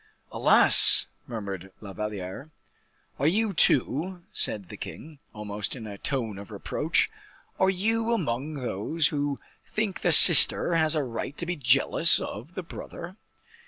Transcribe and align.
"Alas!" 0.31 1.05
murmured 1.27 1.71
La 1.79 1.93
Valliere. 1.93 2.49
"Are 3.19 3.27
you, 3.27 3.53
too," 3.53 4.23
said 4.31 4.69
the 4.69 4.75
king, 4.75 5.19
almost 5.31 5.75
in 5.75 5.85
a 5.85 5.99
tone 5.99 6.39
of 6.39 6.49
reproach, 6.49 7.07
"are 7.59 7.69
you 7.69 8.11
among 8.11 8.55
those 8.55 9.09
who 9.09 9.39
think 9.67 10.01
the 10.01 10.11
sister 10.11 10.73
has 10.73 10.95
a 10.95 11.03
right 11.03 11.37
to 11.37 11.45
be 11.45 11.55
jealous 11.55 12.19
of 12.19 12.55
the 12.55 12.63
brother?" 12.63 13.15